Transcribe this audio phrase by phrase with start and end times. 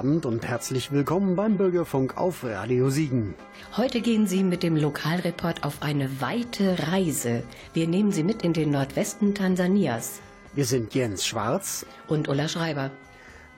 [0.00, 3.34] Abend und herzlich willkommen beim Bürgerfunk auf Radio Siegen.
[3.76, 7.42] Heute gehen Sie mit dem Lokalreport auf eine weite Reise.
[7.74, 10.22] Wir nehmen Sie mit in den Nordwesten Tansanias.
[10.54, 12.90] Wir sind Jens Schwarz und Ulla Schreiber.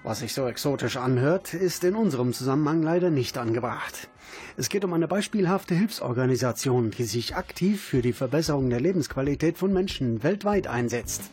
[0.03, 4.09] Was sich so exotisch anhört, ist in unserem Zusammenhang leider nicht angebracht.
[4.57, 9.73] Es geht um eine beispielhafte Hilfsorganisation, die sich aktiv für die Verbesserung der Lebensqualität von
[9.73, 11.31] Menschen weltweit einsetzt.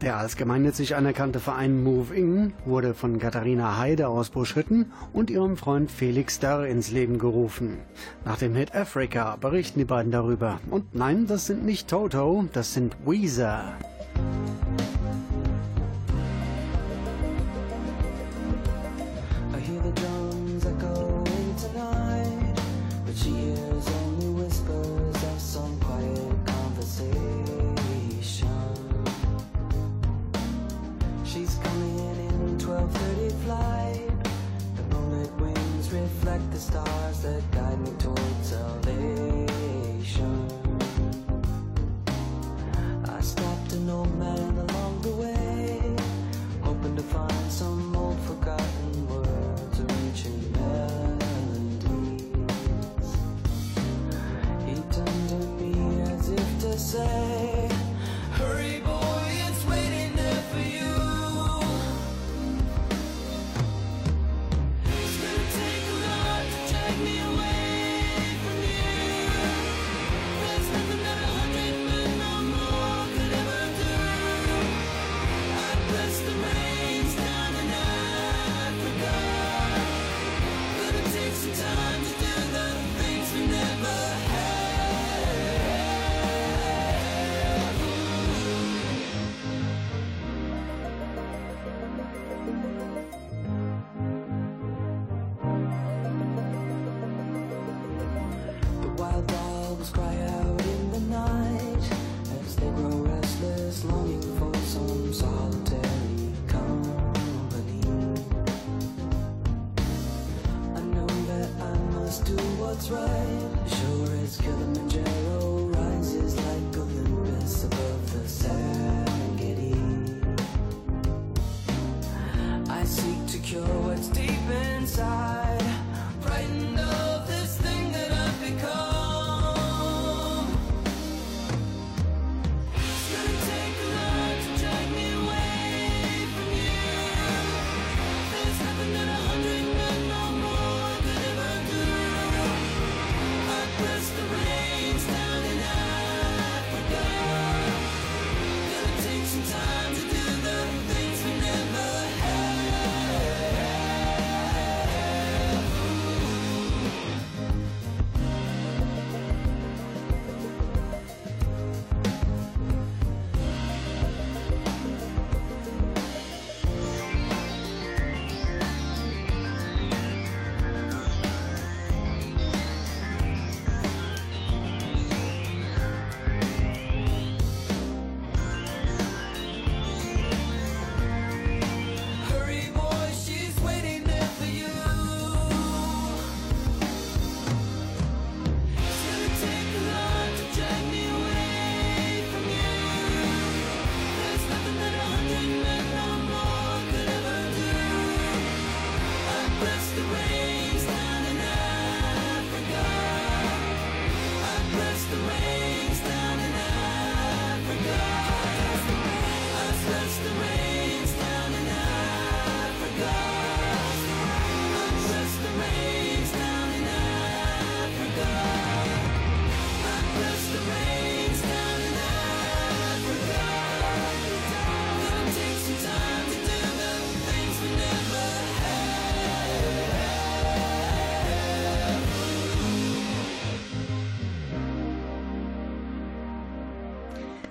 [0.00, 5.56] Der als gemeinnützig anerkannte Verein Move In wurde von Katharina Heide aus Buschhütten und ihrem
[5.56, 7.78] Freund Felix Dörr ins Leben gerufen.
[8.24, 10.60] Nach dem Hit Africa berichten die beiden darüber.
[10.70, 13.72] Und nein, das sind nicht Toto, das sind Weezer.
[56.88, 57.47] say.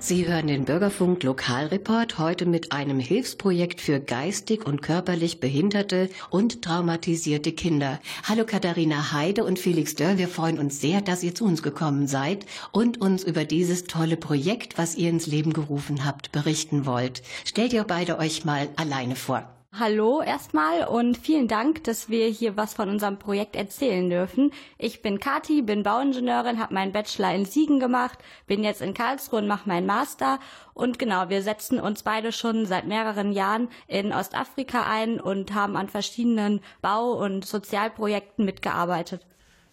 [0.07, 6.61] Sie hören den Bürgerfunk Lokalreport heute mit einem Hilfsprojekt für geistig und körperlich behinderte und
[6.61, 7.99] traumatisierte Kinder.
[8.23, 12.07] Hallo Katharina Heide und Felix Dörr, wir freuen uns sehr, dass ihr zu uns gekommen
[12.07, 17.21] seid und uns über dieses tolle Projekt, was ihr ins Leben gerufen habt, berichten wollt.
[17.43, 19.56] Stellt ihr beide euch mal alleine vor.
[19.79, 24.51] Hallo erstmal und vielen Dank, dass wir hier was von unserem Projekt erzählen dürfen.
[24.79, 29.39] Ich bin Kati, bin Bauingenieurin, habe meinen Bachelor in Siegen gemacht, bin jetzt in Karlsruhe
[29.39, 30.39] und mache meinen Master.
[30.73, 35.77] Und genau, wir setzen uns beide schon seit mehreren Jahren in Ostafrika ein und haben
[35.77, 39.27] an verschiedenen Bau- und Sozialprojekten mitgearbeitet.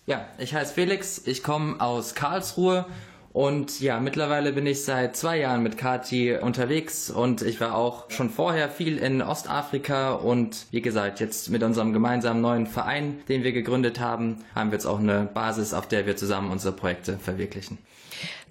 [0.05, 2.85] Ja, ich heiße Felix, ich komme aus Karlsruhe
[3.35, 8.09] und ja, mittlerweile bin ich seit zwei Jahren mit Kati unterwegs und ich war auch
[8.09, 13.43] schon vorher viel in Ostafrika und wie gesagt, jetzt mit unserem gemeinsamen neuen Verein, den
[13.43, 17.19] wir gegründet haben, haben wir jetzt auch eine Basis, auf der wir zusammen unsere Projekte
[17.19, 17.79] verwirklichen.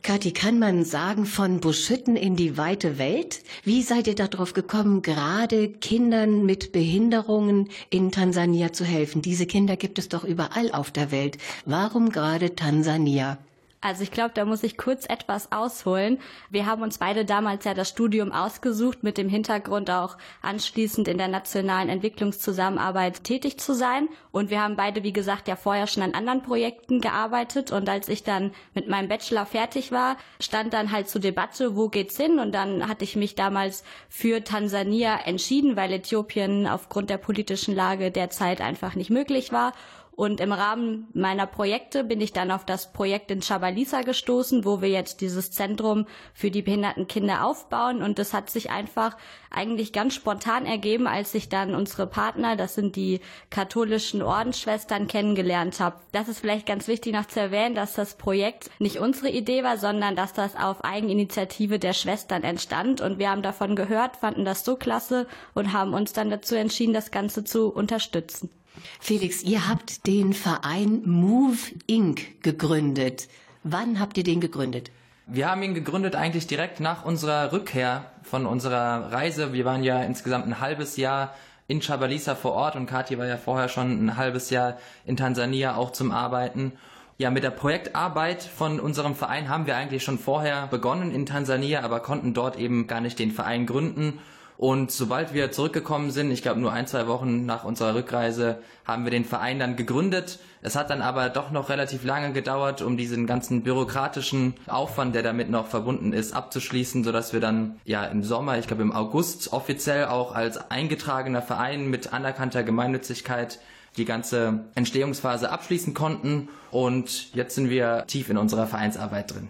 [0.02, 3.42] Kathi, kann man sagen, von Buschütten in die weite Welt?
[3.64, 9.22] Wie seid ihr darauf gekommen, gerade Kindern mit Behinderungen in Tansania zu helfen?
[9.22, 11.38] Diese Kinder gibt es doch überall auf der Welt.
[11.66, 13.38] Warum gerade Tansania?
[13.84, 16.18] Also ich glaube, da muss ich kurz etwas ausholen.
[16.50, 21.18] Wir haben uns beide damals ja das Studium ausgesucht, mit dem Hintergrund auch anschließend in
[21.18, 24.08] der nationalen Entwicklungszusammenarbeit tätig zu sein.
[24.32, 27.74] Und wir haben beide, wie gesagt, ja vorher schon an anderen Projekten gearbeitet.
[27.74, 31.90] Und als ich dann mit meinem Bachelor fertig war, stand dann halt zur Debatte, wo
[31.90, 32.40] geht's hin?
[32.40, 38.12] Und dann hatte ich mich damals für Tansania entschieden, weil Äthiopien aufgrund der politischen Lage
[38.12, 39.74] derzeit einfach nicht möglich war.
[40.16, 44.80] Und im Rahmen meiner Projekte bin ich dann auf das Projekt in Chabalisa gestoßen, wo
[44.80, 46.06] wir jetzt dieses Zentrum
[46.36, 48.04] für die behinderten Kinder aufbauen.
[48.04, 49.18] Und das hat sich einfach
[49.50, 55.80] eigentlich ganz spontan ergeben, als ich dann unsere Partner, das sind die katholischen Ordensschwestern, kennengelernt
[55.80, 55.96] habe.
[56.12, 59.80] Das ist vielleicht ganz wichtig noch zu erwähnen, dass das Projekt nicht unsere Idee war,
[59.80, 63.02] sondern dass das auf Eigeninitiative der Schwestern entstand.
[63.02, 65.26] Und wir haben davon gehört, fanden das so klasse
[65.56, 68.52] und haben uns dann dazu entschieden, das Ganze zu unterstützen.
[69.00, 72.42] Felix, ihr habt den Verein Move Inc.
[72.42, 73.28] gegründet.
[73.64, 74.92] Wann habt ihr den gegründet?
[75.26, 79.54] Wir haben ihn gegründet eigentlich direkt nach unserer Rückkehr von unserer Reise.
[79.54, 81.34] Wir waren ja insgesamt ein halbes Jahr
[81.68, 85.76] in Chabalisa vor Ort und Kathi war ja vorher schon ein halbes Jahr in Tansania
[85.76, 86.74] auch zum Arbeiten.
[87.18, 91.82] Ja, mit der Projektarbeit von unserem Verein haben wir eigentlich schon vorher begonnen in Tansania,
[91.82, 94.20] aber konnten dort eben gar nicht den Verein gründen
[94.64, 99.04] und sobald wir zurückgekommen sind, ich glaube nur ein, zwei Wochen nach unserer Rückreise, haben
[99.04, 100.40] wir den Verein dann gegründet.
[100.62, 105.22] Es hat dann aber doch noch relativ lange gedauert, um diesen ganzen bürokratischen Aufwand, der
[105.22, 109.52] damit noch verbunden ist, abzuschließen, sodass wir dann ja im Sommer, ich glaube im August,
[109.52, 113.60] offiziell auch als eingetragener Verein mit anerkannter Gemeinnützigkeit
[113.98, 116.48] die ganze Entstehungsphase abschließen konnten.
[116.72, 119.50] Und jetzt sind wir tief in unserer Vereinsarbeit drin.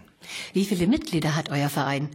[0.52, 2.08] Wie viele Mitglieder hat euer Verein?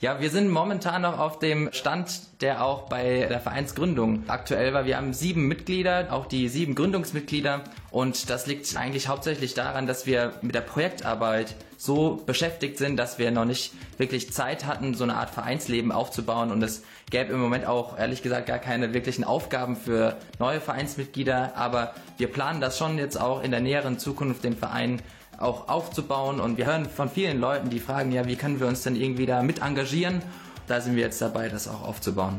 [0.00, 4.84] Ja, wir sind momentan noch auf dem Stand, der auch bei der Vereinsgründung aktuell war.
[4.86, 7.64] Wir haben sieben Mitglieder, auch die sieben Gründungsmitglieder.
[7.90, 13.18] Und das liegt eigentlich hauptsächlich daran, dass wir mit der Projektarbeit so beschäftigt sind, dass
[13.18, 16.52] wir noch nicht wirklich Zeit hatten, so eine Art Vereinsleben aufzubauen.
[16.52, 21.56] Und es gäbe im Moment auch, ehrlich gesagt, gar keine wirklichen Aufgaben für neue Vereinsmitglieder.
[21.56, 25.02] Aber wir planen das schon jetzt auch in der näheren Zukunft, den Verein
[25.38, 26.40] auch aufzubauen.
[26.40, 29.26] Und wir hören von vielen Leuten, die fragen, ja, wie können wir uns denn irgendwie
[29.26, 30.22] da mit engagieren?
[30.66, 32.38] Da sind wir jetzt dabei, das auch aufzubauen.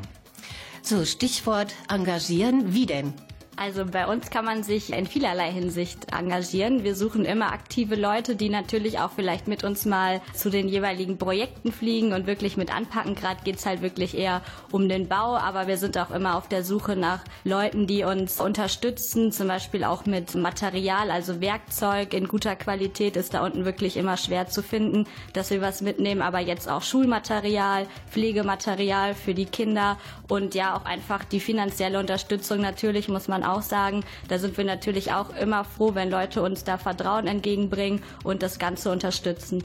[0.83, 2.73] So, Stichwort engagieren.
[2.73, 3.13] Wie denn?
[3.61, 6.85] Also bei uns kann man sich in vielerlei Hinsicht engagieren.
[6.85, 11.17] Wir suchen immer aktive Leute, die natürlich auch vielleicht mit uns mal zu den jeweiligen
[11.17, 13.15] Projekten fliegen und wirklich mit anpacken.
[13.15, 14.41] Gerade geht es halt wirklich eher
[14.71, 18.39] um den Bau, aber wir sind auch immer auf der Suche nach Leuten, die uns
[18.39, 23.97] unterstützen, zum Beispiel auch mit Material, also Werkzeug in guter Qualität ist da unten wirklich
[23.97, 29.47] immer schwer zu finden, dass wir was mitnehmen, aber jetzt auch Schulmaterial, Pflegematerial für die
[29.47, 29.97] Kinder
[30.29, 32.61] und ja auch einfach die finanzielle Unterstützung.
[32.61, 36.63] Natürlich muss man auch sagen, da sind wir natürlich auch immer froh, wenn Leute uns
[36.63, 39.63] da Vertrauen entgegenbringen und das Ganze unterstützen.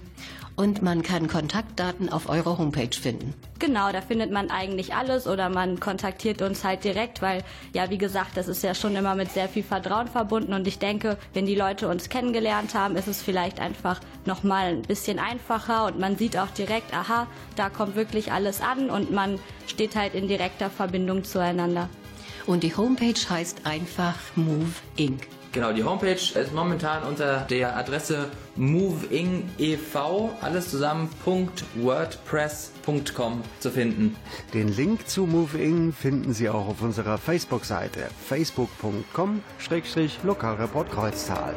[0.57, 3.35] Und man kann Kontaktdaten auf eurer Homepage finden.
[3.59, 7.99] Genau, da findet man eigentlich alles oder man kontaktiert uns halt direkt, weil ja, wie
[7.99, 11.47] gesagt, das ist ja schon immer mit sehr viel Vertrauen verbunden und ich denke, wenn
[11.47, 15.99] die Leute uns kennengelernt haben, ist es vielleicht einfach noch mal ein bisschen einfacher und
[15.99, 17.26] man sieht auch direkt, aha,
[17.57, 21.88] da kommt wirklich alles an und man steht halt in direkter Verbindung zueinander.
[22.46, 25.26] Und die Homepage heißt einfach Move Inc.
[25.54, 29.96] Genau, die Homepage ist momentan unter der Adresse moving ev,
[30.40, 31.08] alles zusammen,
[31.76, 34.16] .wordpress.com zu finden.
[34.52, 41.54] Den Link zu Moving finden Sie auch auf unserer Facebook-Seite facebook.com-lokalreport Kreuztal.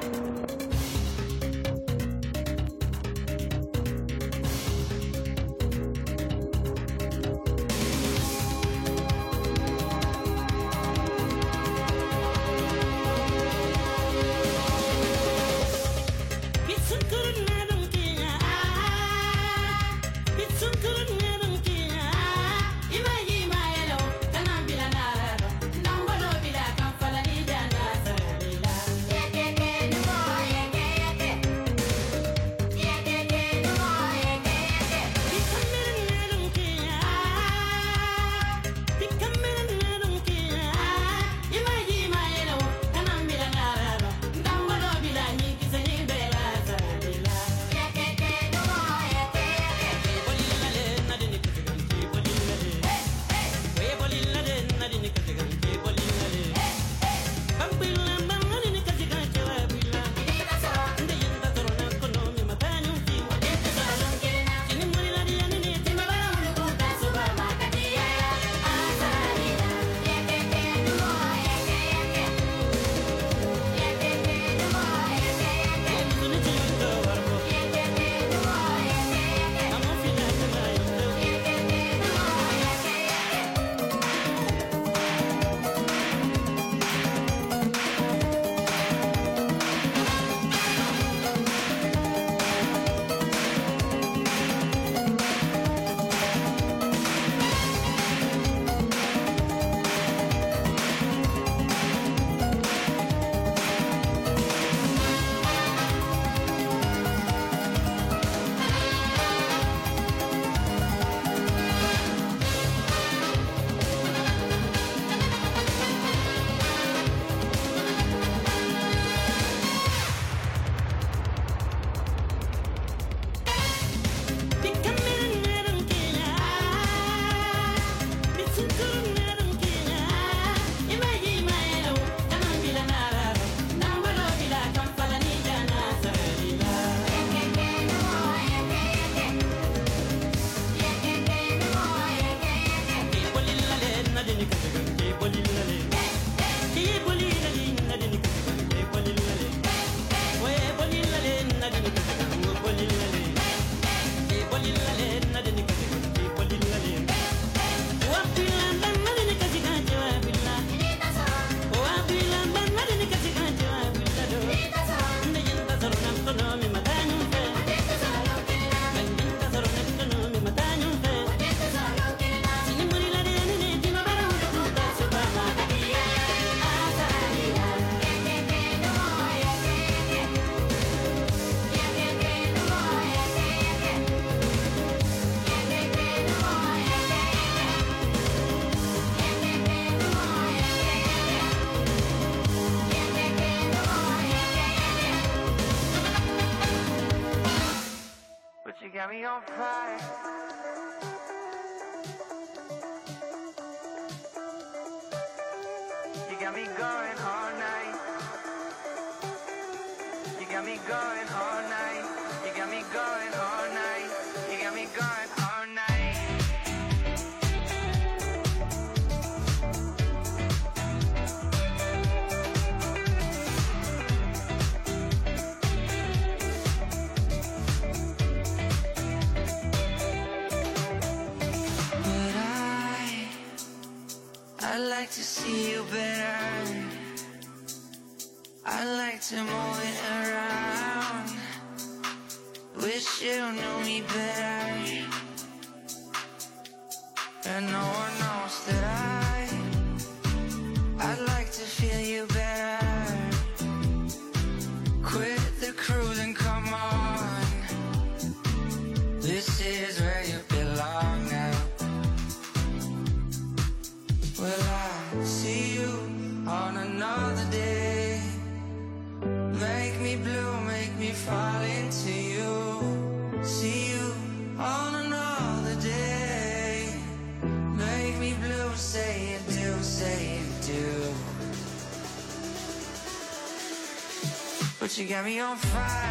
[285.07, 286.06] Got me on fire.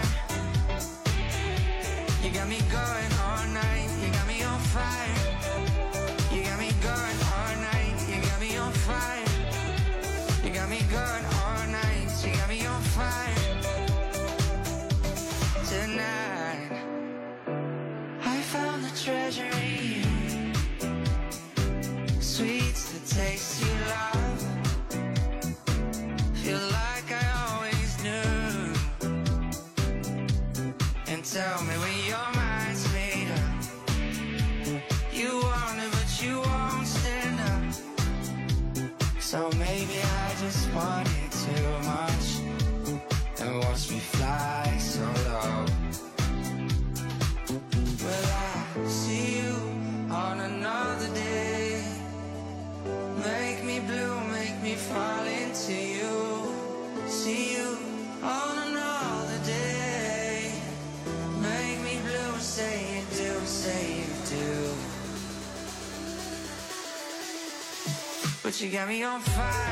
[68.76, 69.65] Got me on fire.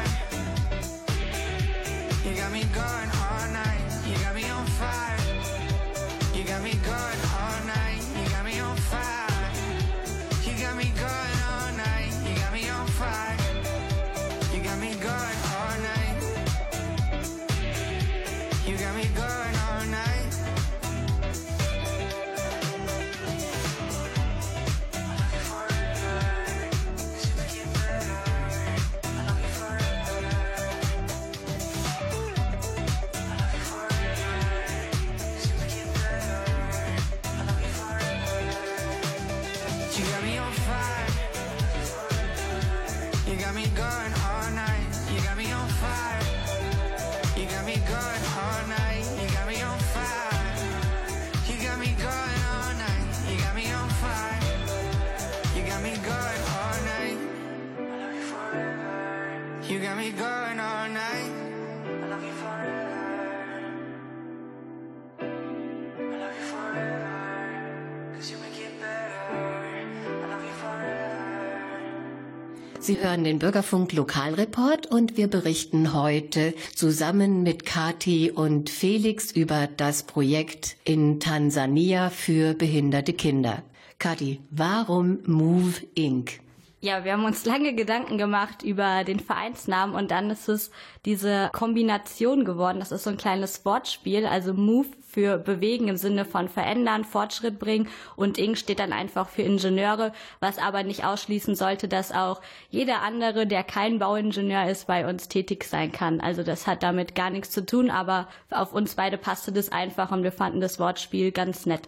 [72.85, 79.71] Sie hören den Bürgerfunk Lokalreport und wir berichten heute zusammen mit Kati und Felix über
[79.75, 83.62] das Projekt in Tansania für behinderte Kinder.
[83.99, 86.41] Kati, warum Move Inc.?
[86.83, 90.71] Ja, wir haben uns lange Gedanken gemacht über den Vereinsnamen und dann ist es
[91.07, 92.81] diese Kombination geworden.
[92.81, 97.61] Das ist so ein kleines Wortspiel, also Move für bewegen im Sinne von verändern, Fortschritt
[97.61, 102.43] bringen und Ing steht dann einfach für Ingenieure, was aber nicht ausschließen sollte, dass auch
[102.69, 106.21] jeder andere, der kein Bauingenieur ist, bei uns tätig sein kann.
[106.21, 110.10] Also das hat damit gar nichts zu tun, aber auf uns beide passte das einfach
[110.10, 111.82] und wir fanden das Wortspiel ganz nett.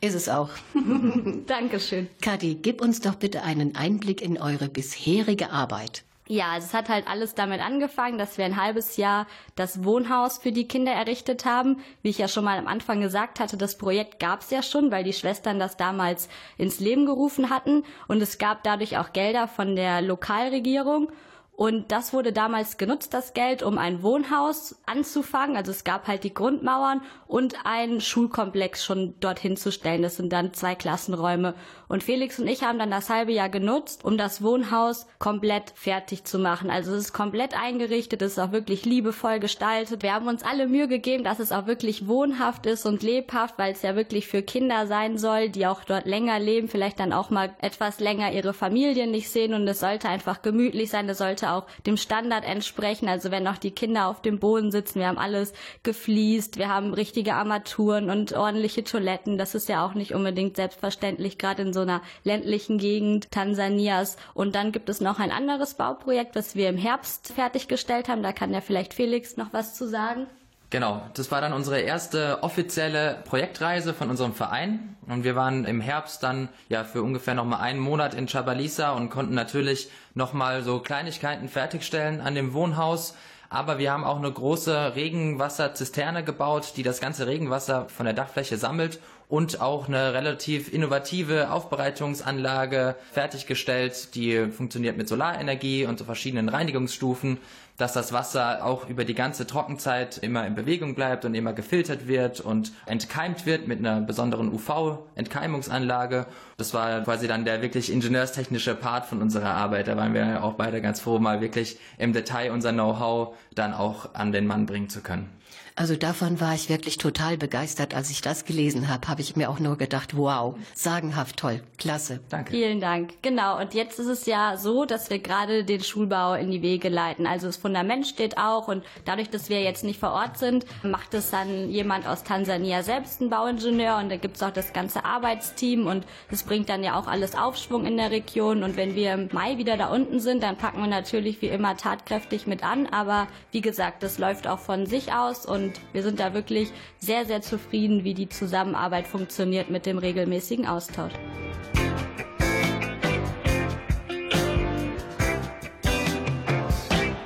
[0.00, 0.50] Ist es auch.
[1.46, 2.08] Dankeschön.
[2.20, 6.02] Kati, gib uns doch bitte einen Einblick in eure bisherige Arbeit.
[6.28, 10.38] Ja, also es hat halt alles damit angefangen, dass wir ein halbes Jahr das Wohnhaus
[10.38, 11.80] für die Kinder errichtet haben.
[12.02, 14.92] Wie ich ja schon mal am Anfang gesagt hatte, das Projekt gab es ja schon,
[14.92, 17.84] weil die Schwestern das damals ins Leben gerufen hatten.
[18.06, 21.10] Und es gab dadurch auch Gelder von der Lokalregierung.
[21.54, 25.56] Und das wurde damals genutzt, das Geld, um ein Wohnhaus anzufangen.
[25.56, 30.02] Also es gab halt die Grundmauern und einen Schulkomplex schon dorthin zu stellen.
[30.02, 31.54] Das sind dann zwei Klassenräume.
[31.92, 36.24] Und Felix und ich haben dann das halbe Jahr genutzt, um das Wohnhaus komplett fertig
[36.24, 36.70] zu machen.
[36.70, 40.02] Also es ist komplett eingerichtet, es ist auch wirklich liebevoll gestaltet.
[40.02, 43.72] Wir haben uns alle Mühe gegeben, dass es auch wirklich wohnhaft ist und lebhaft, weil
[43.72, 47.28] es ja wirklich für Kinder sein soll, die auch dort länger leben, vielleicht dann auch
[47.28, 51.50] mal etwas länger ihre Familien nicht sehen und es sollte einfach gemütlich sein, es sollte
[51.52, 53.06] auch dem Standard entsprechen.
[53.06, 55.52] Also wenn noch die Kinder auf dem Boden sitzen, wir haben alles
[55.82, 59.36] gefliest, wir haben richtige Armaturen und ordentliche Toiletten.
[59.36, 64.16] Das ist ja auch nicht unbedingt selbstverständlich, gerade in so einer ländlichen Gegend Tansanias.
[64.34, 68.22] Und dann gibt es noch ein anderes Bauprojekt, was wir im Herbst fertiggestellt haben.
[68.22, 70.26] Da kann ja vielleicht Felix noch was zu sagen.
[70.72, 75.82] Genau, das war dann unsere erste offizielle Projektreise von unserem Verein und wir waren im
[75.82, 80.32] Herbst dann ja für ungefähr noch mal einen Monat in Chabalisa und konnten natürlich noch
[80.32, 83.14] mal so Kleinigkeiten fertigstellen an dem Wohnhaus,
[83.50, 88.56] aber wir haben auch eine große Regenwasserzisterne gebaut, die das ganze Regenwasser von der Dachfläche
[88.56, 96.48] sammelt und auch eine relativ innovative Aufbereitungsanlage fertiggestellt, die funktioniert mit Solarenergie und so verschiedenen
[96.48, 97.38] Reinigungsstufen
[97.82, 102.06] dass das Wasser auch über die ganze Trockenzeit immer in Bewegung bleibt und immer gefiltert
[102.06, 106.26] wird und entkeimt wird mit einer besonderen UV-Entkeimungsanlage.
[106.58, 109.88] Das war quasi dann der wirklich ingenieurstechnische Part von unserer Arbeit.
[109.88, 114.14] Da waren wir auch beide ganz froh, mal wirklich im Detail unser Know-how dann auch
[114.14, 115.28] an den Mann bringen zu können.
[115.74, 117.94] Also davon war ich wirklich total begeistert.
[117.94, 122.20] Als ich das gelesen habe, habe ich mir auch nur gedacht, wow, sagenhaft toll, klasse.
[122.28, 122.52] Danke.
[122.52, 123.14] Vielen Dank.
[123.22, 126.90] Genau, und jetzt ist es ja so, dass wir gerade den Schulbau in die Wege
[126.90, 127.26] leiten.
[127.26, 131.14] Also das Fundament steht auch und dadurch, dass wir jetzt nicht vor Ort sind, macht
[131.14, 135.04] es dann jemand aus Tansania selbst, ein Bauingenieur und da gibt es auch das ganze
[135.04, 139.14] Arbeitsteam und das bringt dann ja auch alles Aufschwung in der Region und wenn wir
[139.14, 142.86] im Mai wieder da unten sind, dann packen wir natürlich wie immer tatkräftig mit an,
[142.86, 146.72] aber wie gesagt, das läuft auch von sich aus und und wir sind da wirklich
[146.98, 151.12] sehr, sehr zufrieden, wie die Zusammenarbeit funktioniert mit dem regelmäßigen Austausch.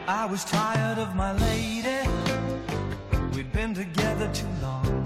[0.09, 2.09] I was tired of my lady.
[3.35, 5.05] We'd been together too long.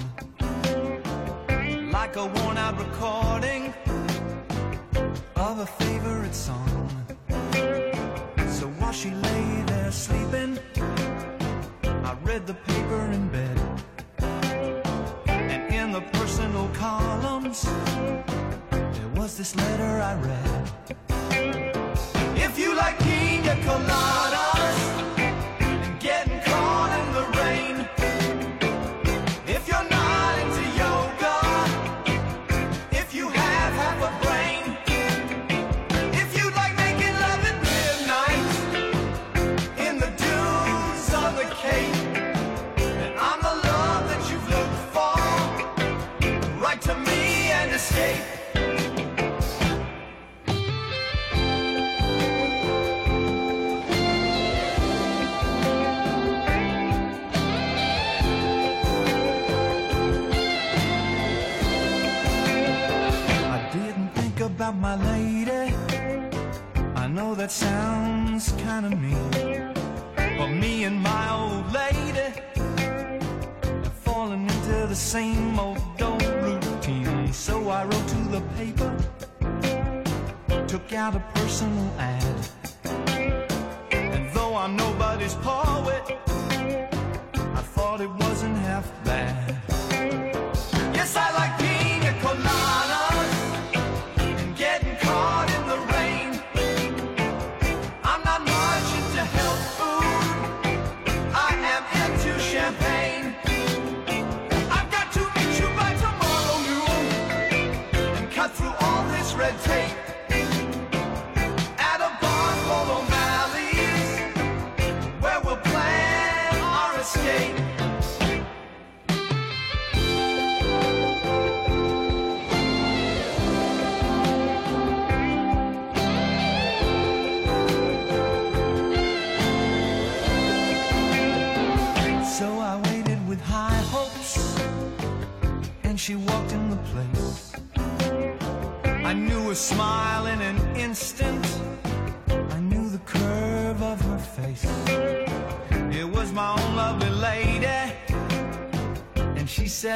[1.93, 3.73] Like a worn out recording
[5.37, 6.88] of a favorite song.
[8.49, 10.59] So while she lay there sleeping,
[12.11, 13.61] I read the paper in bed.
[15.29, 17.62] And in the personal columns,
[18.73, 20.73] there was this letter I read.
[22.37, 25.00] If you like pina coladas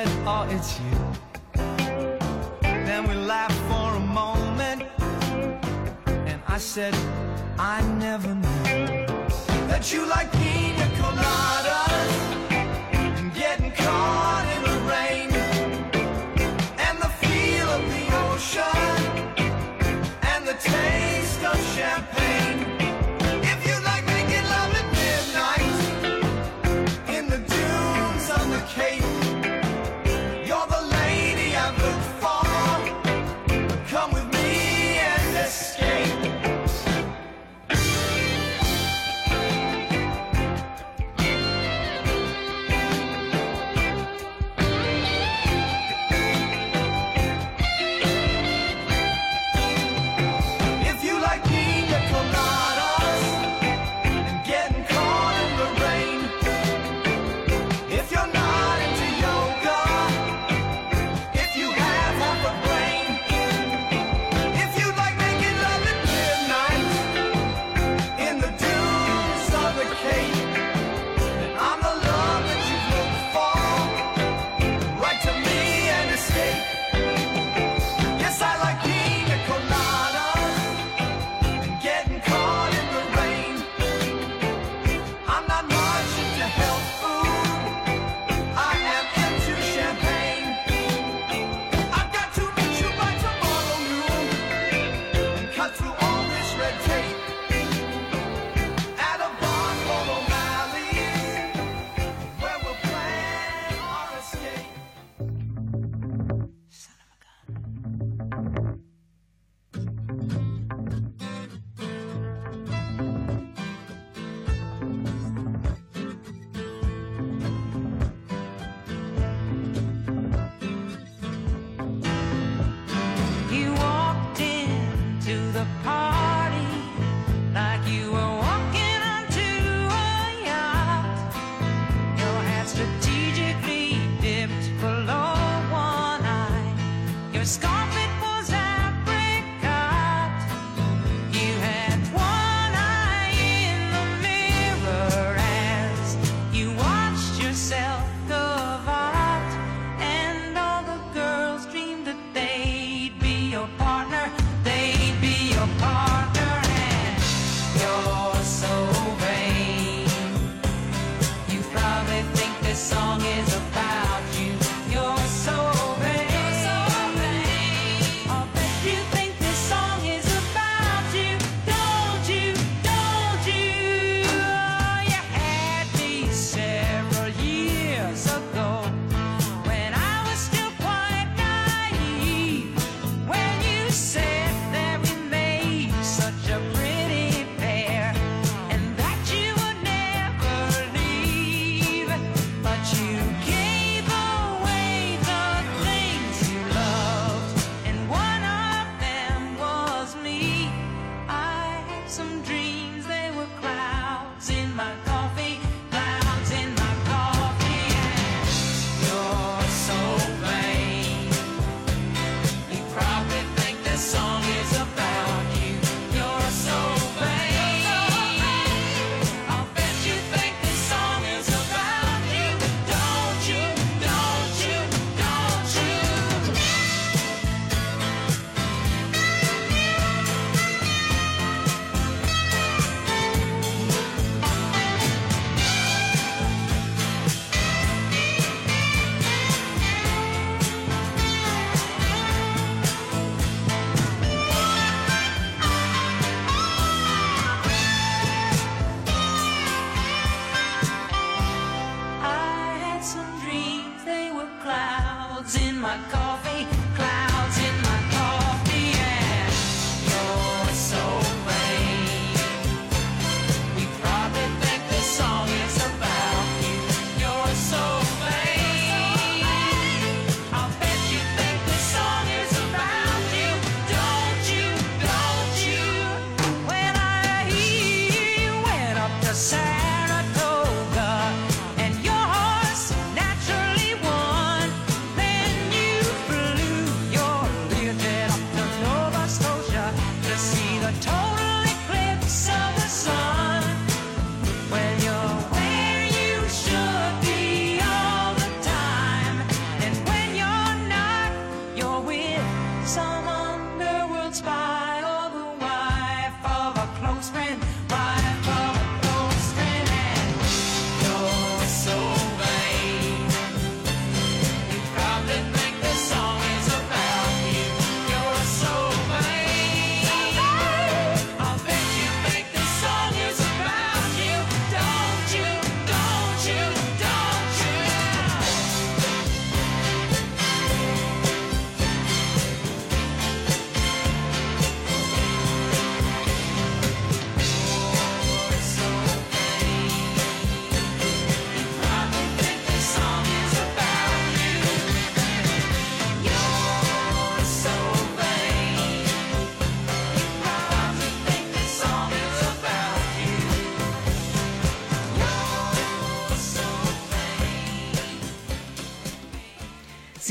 [0.04, 0.96] said, "Oh, it's you."
[2.62, 4.82] Then we laughed for a moment,
[6.28, 6.94] and I said,
[7.58, 8.54] "I never knew."
[10.04, 10.63] flew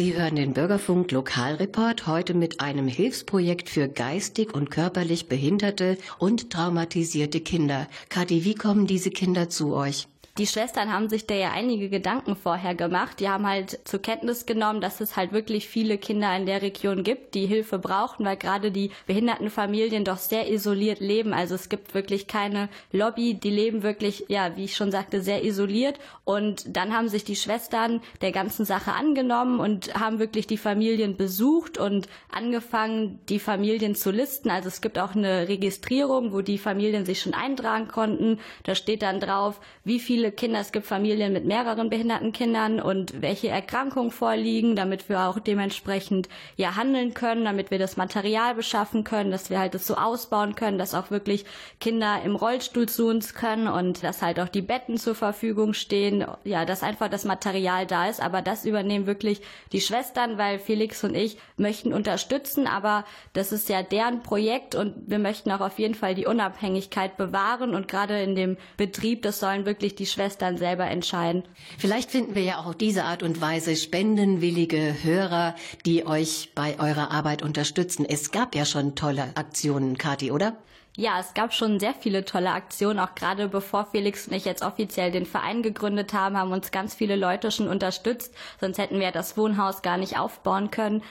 [0.03, 6.49] Sie hören den Bürgerfunk Lokalreport heute mit einem Hilfsprojekt für geistig und körperlich behinderte und
[6.49, 7.87] traumatisierte Kinder.
[8.09, 10.09] Kathi, wie kommen diese Kinder zu euch?
[10.39, 13.19] Die Schwestern haben sich da ja einige Gedanken vorher gemacht.
[13.19, 17.03] Die haben halt zur Kenntnis genommen, dass es halt wirklich viele Kinder in der Region
[17.03, 21.35] gibt, die Hilfe brauchen, weil gerade die behinderten Familien doch sehr isoliert leben.
[21.35, 23.35] Also es gibt wirklich keine Lobby.
[23.35, 25.99] Die leben wirklich, ja, wie ich schon sagte, sehr isoliert.
[26.23, 31.15] Und dann haben sich die Schwestern der ganzen Sache angenommen und haben wirklich die Familien
[31.15, 34.49] besucht und angefangen, die Familien zu listen.
[34.49, 38.39] Also es gibt auch eine Registrierung, wo die Familien sich schon eintragen konnten.
[38.63, 42.79] Da steht dann drauf, wie viele viele Kinder, es gibt Familien mit mehreren behinderten Kindern
[42.79, 48.55] und welche Erkrankungen vorliegen, damit wir auch dementsprechend ja handeln können, damit wir das Material
[48.55, 51.43] beschaffen können, dass wir halt das so ausbauen können, dass auch wirklich
[51.81, 56.25] Kinder im Rollstuhl zu uns können und dass halt auch die Betten zur Verfügung stehen,
[56.45, 59.41] ja, dass einfach das Material da ist, aber das übernehmen wirklich
[59.73, 64.93] die Schwestern, weil Felix und ich möchten unterstützen, aber das ist ja deren Projekt und
[65.05, 67.75] wir möchten auch auf jeden Fall die Unabhängigkeit bewahren.
[67.75, 71.43] Und gerade in dem Betrieb, das sollen wirklich die Schwestern selber entscheiden.
[71.77, 76.79] Vielleicht finden wir ja auch auf diese Art und Weise spendenwillige Hörer, die euch bei
[76.79, 78.05] eurer Arbeit unterstützen.
[78.05, 80.55] Es gab ja schon tolle Aktionen, Kathi, oder?
[80.95, 82.99] Ja, es gab schon sehr viele tolle Aktionen.
[82.99, 86.93] Auch gerade bevor Felix und ich jetzt offiziell den Verein gegründet haben, haben uns ganz
[86.93, 88.35] viele Leute schon unterstützt.
[88.61, 91.01] Sonst hätten wir das Wohnhaus gar nicht aufbauen können.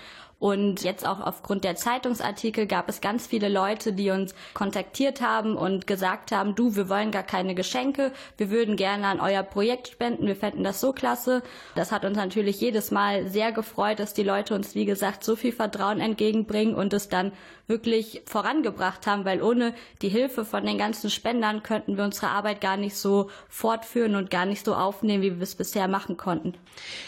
[0.42, 5.57] Und jetzt auch aufgrund der Zeitungsartikel gab es ganz viele Leute, die uns kontaktiert haben
[5.57, 9.87] und gesagt haben, du, wir wollen gar keine Geschenke, wir würden gerne an euer Projekt
[9.87, 11.44] spenden, wir fänden das so klasse.
[11.76, 15.37] Das hat uns natürlich jedes Mal sehr gefreut, dass die Leute uns, wie gesagt, so
[15.37, 17.31] viel Vertrauen entgegenbringen und es dann
[17.66, 22.61] wirklich vorangebracht haben, weil ohne die Hilfe von den ganzen Spendern könnten wir unsere Arbeit
[22.61, 26.55] gar nicht so fortführen und gar nicht so aufnehmen, wie wir es bisher machen konnten.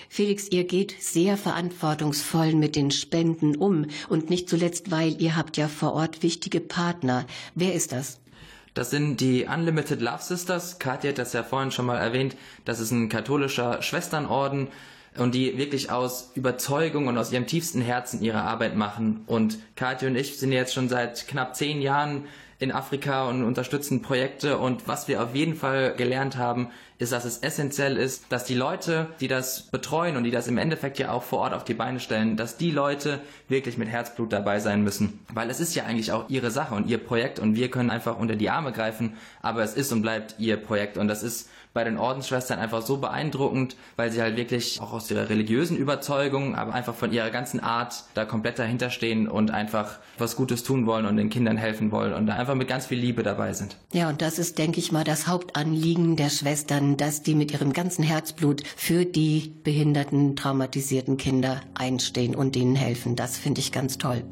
[0.09, 3.87] Felix, ihr geht sehr verantwortungsvoll mit den Spenden um?
[4.09, 7.27] Und nicht zuletzt, weil ihr habt ja vor Ort wichtige Partner.
[7.55, 8.21] Wer ist das?
[8.75, 10.81] Das sind die Unlimited Love Sisters.
[10.81, 12.37] Katja hat das ja vorhin schon mal erwähnt.
[12.64, 14.69] Das ist ein katholischer Schwesternorden
[15.18, 19.22] und die wirklich aus Überzeugung und aus ihrem tiefsten Herzen ihre Arbeit machen.
[19.27, 22.24] Und Katja und ich sind jetzt schon seit knapp zehn Jahren
[22.59, 24.59] in Afrika und unterstützen Projekte.
[24.59, 28.55] Und was wir auf jeden Fall gelernt haben, ist, dass es essentiell ist, dass die
[28.55, 31.74] Leute, die das betreuen und die das im Endeffekt ja auch vor Ort auf die
[31.74, 35.20] Beine stellen, dass die Leute wirklich mit Herzblut dabei sein müssen.
[35.33, 38.18] Weil es ist ja eigentlich auch ihre Sache und ihr Projekt und wir können einfach
[38.18, 41.84] unter die Arme greifen, aber es ist und bleibt ihr Projekt und das ist bei
[41.84, 46.72] den Ordensschwestern einfach so beeindruckend, weil sie halt wirklich auch aus ihrer religiösen Überzeugung, aber
[46.72, 51.04] einfach von ihrer ganzen Art da komplett dahinter stehen und einfach was Gutes tun wollen
[51.04, 53.76] und den Kindern helfen wollen und da einfach mit ganz viel Liebe dabei sind.
[53.92, 57.72] Ja, und das ist, denke ich mal, das Hauptanliegen der Schwestern, dass die mit ihrem
[57.72, 63.16] ganzen Herzblut für die behinderten, traumatisierten Kinder einstehen und ihnen helfen.
[63.16, 64.24] Das finde ich ganz toll.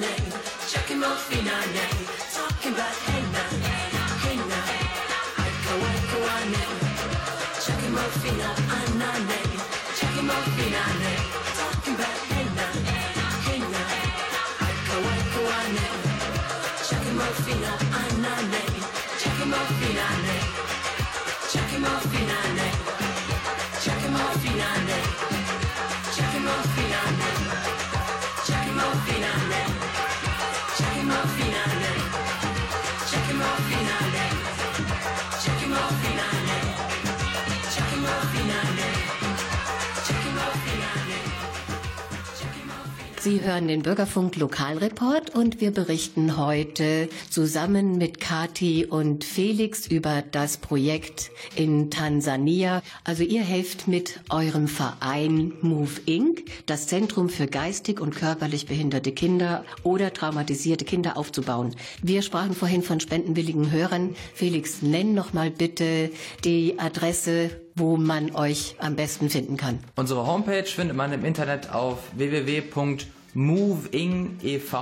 [0.00, 0.30] name,
[0.70, 2.06] chucking my feet on name,
[3.94, 4.66] now, hey now,
[5.42, 6.78] I go I go on name,
[7.64, 8.58] chucking my feet on
[9.02, 9.58] on name,
[9.98, 10.94] chucking my feet on
[13.18, 13.90] now, hey now,
[14.66, 16.02] I go I go on name,
[16.86, 18.82] chucking my feet on on name,
[19.18, 19.50] chucking
[43.28, 50.24] Sie hören den Bürgerfunk Lokalreport und wir berichten heute zusammen mit Kati und Felix über
[50.30, 52.80] das Projekt in Tansania.
[53.04, 59.12] Also ihr helft mit eurem Verein Move Inc., das Zentrum für geistig und körperlich behinderte
[59.12, 61.76] Kinder oder traumatisierte Kinder aufzubauen.
[62.02, 64.16] Wir sprachen vorhin von spendenwilligen Hörern.
[64.32, 66.10] Felix, nenn noch mal bitte
[66.44, 69.80] die Adresse, wo man euch am besten finden kann.
[69.96, 71.98] Unsere Homepage findet man im Internet auf
[73.38, 74.74] www.movingev,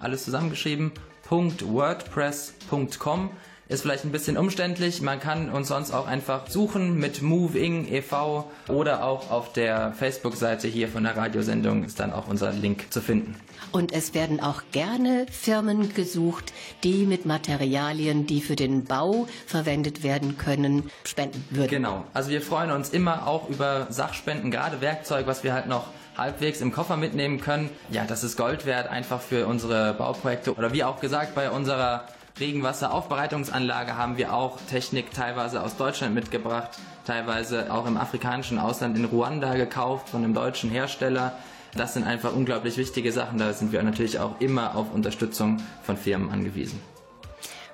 [0.00, 0.92] alles zusammengeschrieben,
[1.28, 3.30] .wordpress.com.
[3.68, 5.00] Ist vielleicht ein bisschen umständlich.
[5.00, 8.50] Man kann uns sonst auch einfach suchen mit Moving e.V.
[8.68, 13.00] oder auch auf der Facebook-Seite hier von der Radiosendung ist dann auch unser Link zu
[13.00, 13.34] finden.
[13.70, 16.52] Und es werden auch gerne Firmen gesucht,
[16.84, 21.70] die mit Materialien, die für den Bau verwendet werden können, spenden würden.
[21.70, 22.04] Genau.
[22.12, 25.86] Also wir freuen uns immer auch über Sachspenden, gerade Werkzeug, was wir halt noch
[26.16, 27.70] halbwegs im Koffer mitnehmen können.
[27.90, 30.54] Ja, das ist Gold wert einfach für unsere Bauprojekte.
[30.54, 32.06] Oder wie auch gesagt, bei unserer
[32.38, 36.70] Regenwasseraufbereitungsanlage haben wir auch Technik teilweise aus Deutschland mitgebracht,
[37.06, 41.32] teilweise auch im afrikanischen Ausland in Ruanda gekauft von einem deutschen Hersteller.
[41.74, 43.38] Das sind einfach unglaublich wichtige Sachen.
[43.38, 46.80] Da sind wir natürlich auch immer auf Unterstützung von Firmen angewiesen.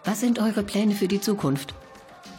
[0.04, 1.74] Was sind eure Pläne für die Zukunft?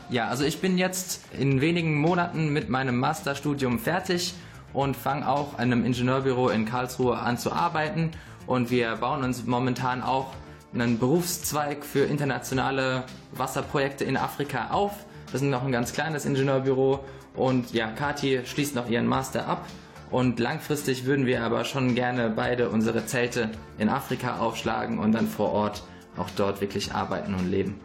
[0.10, 4.34] Ja, also ich bin jetzt in wenigen Monaten mit meinem Masterstudium fertig
[4.74, 8.12] und fange auch an einem Ingenieurbüro in Karlsruhe an zu arbeiten.
[8.48, 10.34] Und wir bauen uns momentan auch
[10.74, 14.92] einen Berufszweig für internationale Wasserprojekte in Afrika auf.
[15.32, 17.04] Wir sind noch ein ganz kleines Ingenieurbüro
[17.36, 19.66] und ja, Kathi schließt noch ihren Master ab.
[20.12, 25.28] Und langfristig würden wir aber schon gerne beide unsere Zelte in Afrika aufschlagen und dann
[25.28, 25.84] vor Ort
[26.18, 27.80] auch dort wirklich arbeiten und leben.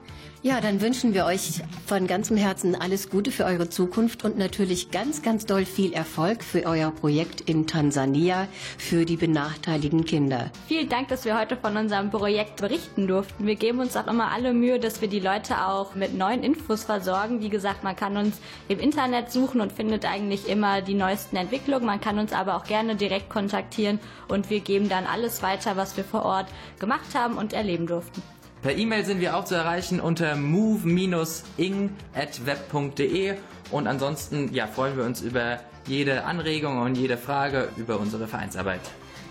[0.45, 4.91] Ja, dann wünschen wir euch von ganzem Herzen alles Gute für eure Zukunft und natürlich
[4.91, 10.51] ganz, ganz doll viel Erfolg für euer Projekt in Tansania für die benachteiligten Kinder.
[10.69, 13.47] Vielen Dank, dass wir heute von unserem Projekt berichten durften.
[13.47, 16.85] Wir geben uns auch immer alle Mühe, dass wir die Leute auch mit neuen Infos
[16.85, 17.41] versorgen.
[17.41, 18.39] Wie gesagt, man kann uns
[18.69, 21.87] im Internet suchen und findet eigentlich immer die neuesten Entwicklungen.
[21.87, 25.97] Man kann uns aber auch gerne direkt kontaktieren und wir geben dann alles weiter, was
[25.97, 28.23] wir vor Ort gemacht haben und erleben durften.
[28.65, 33.35] Per E-Mail sind wir auch zu erreichen unter move-ing.web.de
[33.71, 38.81] und ansonsten ja, freuen wir uns über jede Anregung und jede Frage über unsere Vereinsarbeit.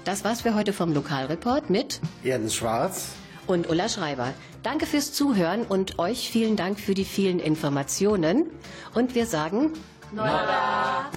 [0.05, 3.07] Das war's für heute vom Lokalreport mit Jens Schwarz.
[3.47, 4.35] und Ulla Schreiber.
[4.61, 8.45] Danke fürs Zuhören und euch vielen Dank für die vielen Informationen.
[8.93, 9.71] Und wir sagen
[10.11, 11.09] Nora!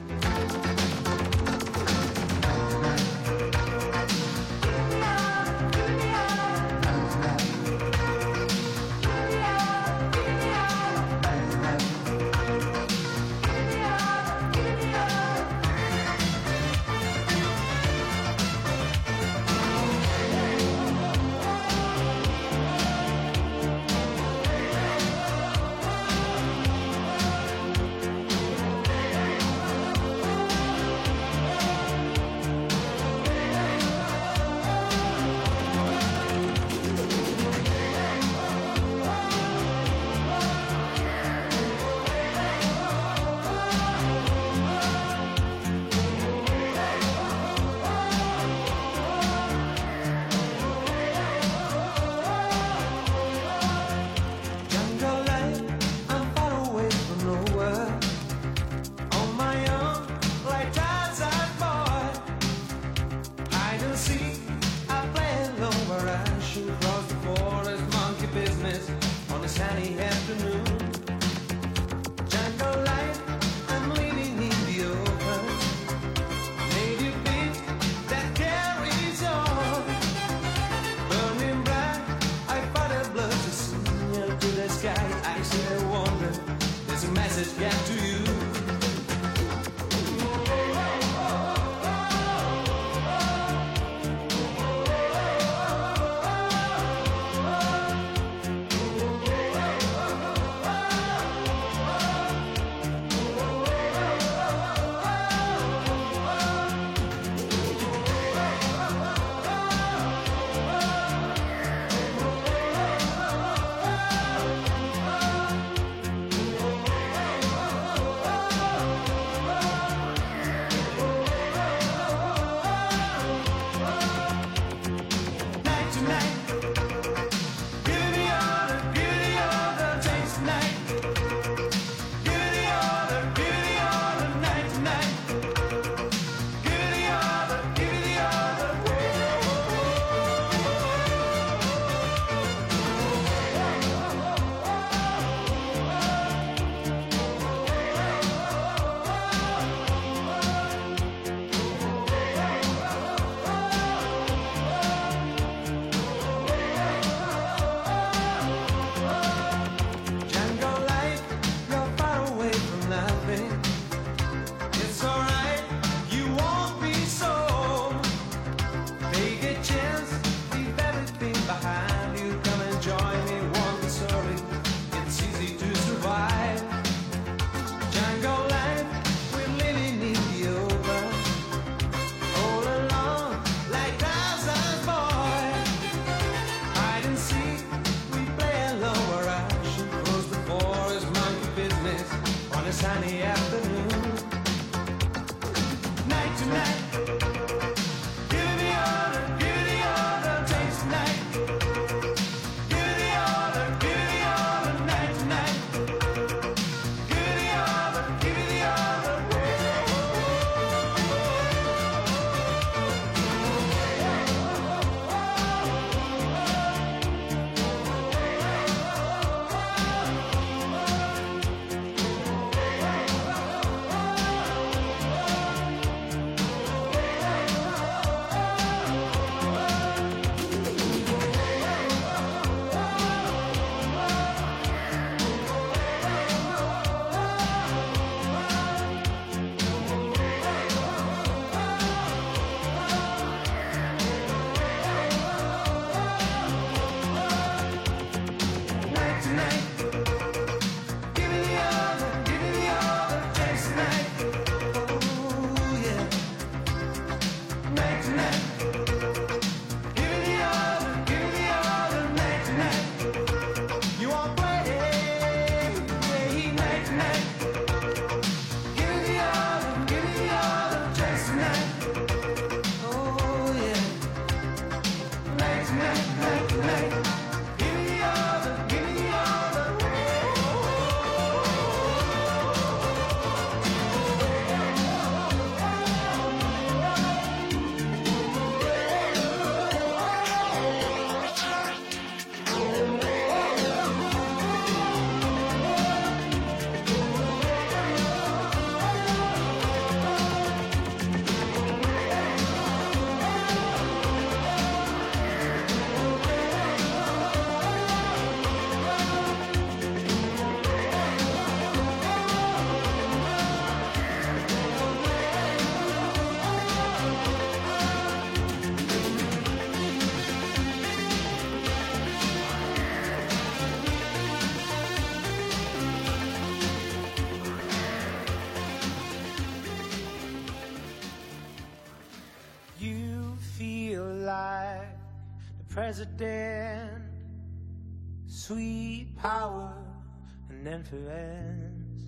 [340.67, 342.01] And influence.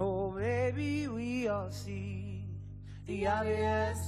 [0.00, 2.44] Oh, baby, we all see
[3.06, 3.98] the obvious.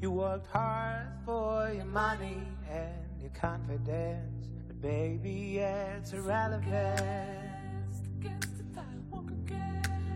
[0.00, 7.00] You worked hard for your money and your confidence, but baby, it's irrelevant.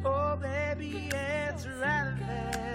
[0.05, 2.71] Oh, baby, it's irrelevant.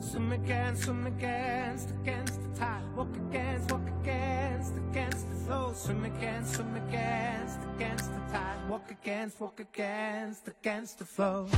[0.00, 2.82] Swim against, swim against, against tide.
[2.96, 5.72] Walk against, walk against, against the flow.
[5.74, 8.68] Swim against, swim against, against the tide.
[8.68, 11.48] Walk against, walk against, against the flow.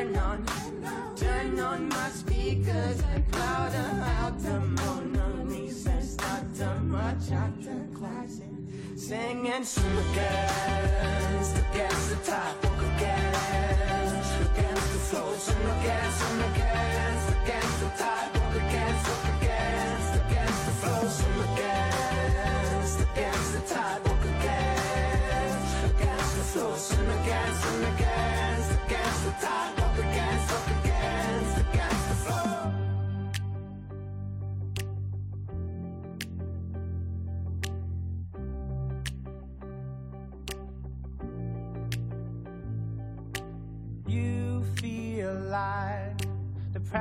[0.00, 0.46] Turn on,
[1.14, 6.00] turn on my speakers like louder out the Mona Lisa.
[6.00, 8.48] Start to march out the closet,
[8.96, 9.64] singing.
[9.64, 11.56] Swim against,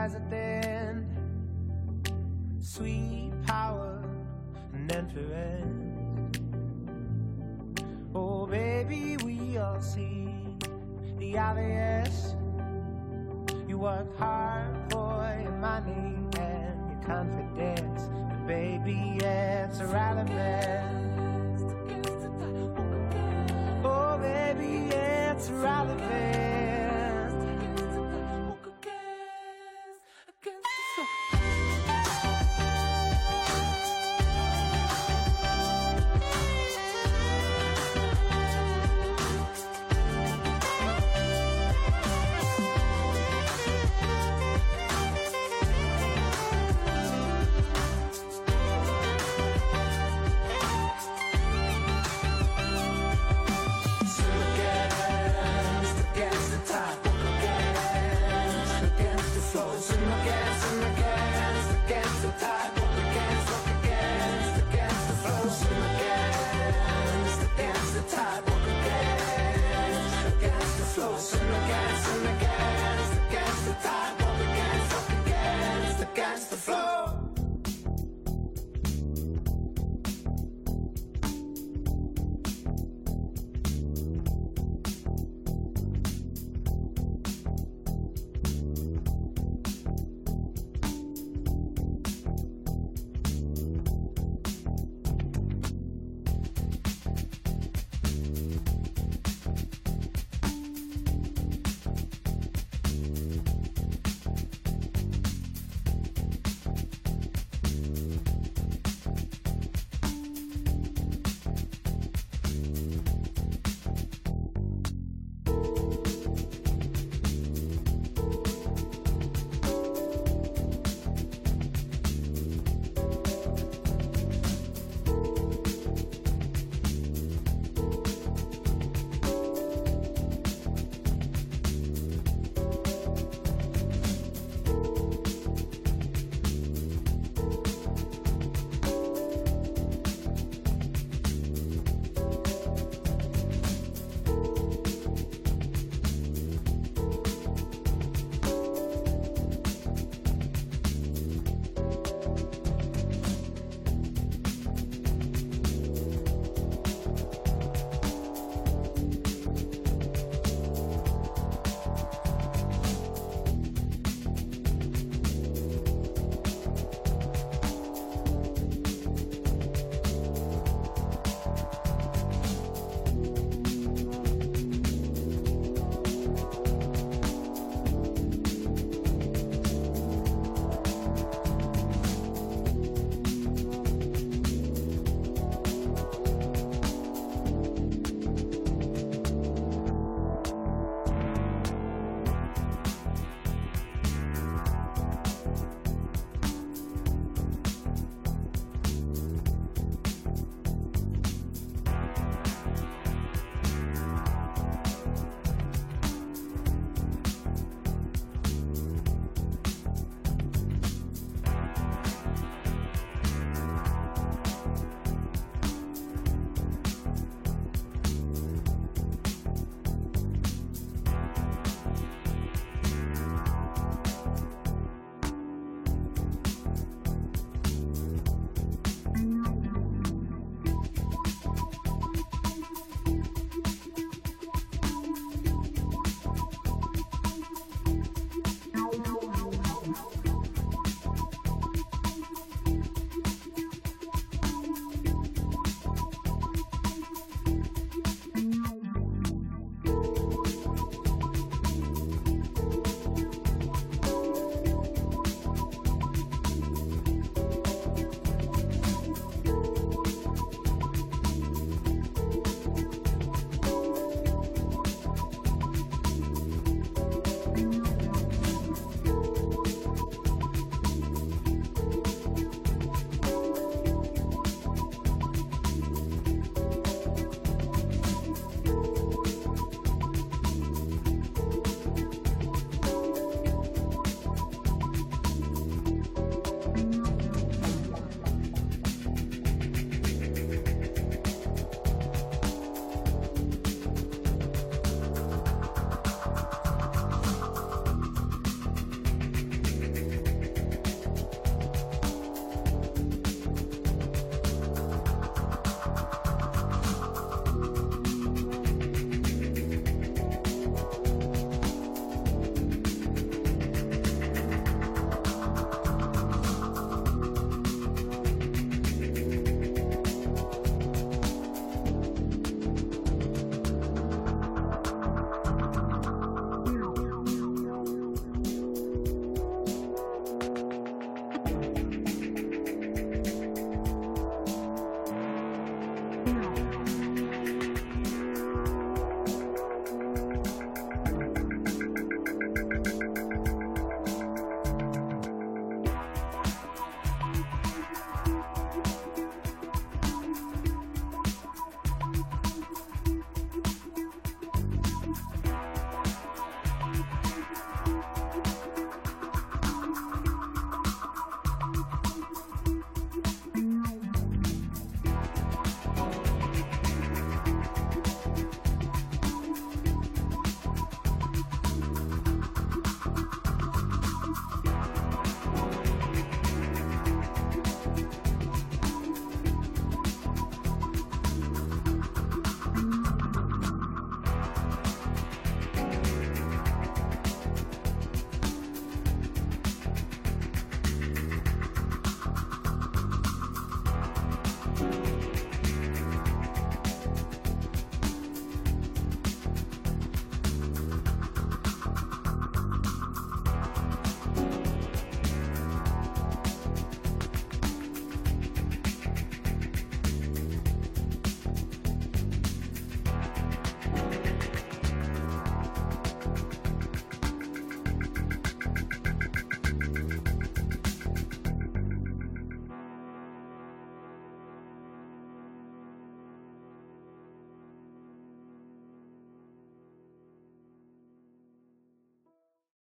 [0.10, 1.05] president,
[2.60, 4.03] sweet power
[4.74, 6.39] and influence.
[8.16, 10.30] Oh, baby, we all see
[11.20, 12.36] the obvious.
[13.68, 20.49] You work hard for your money and your confidence, but baby, it's irrelevant.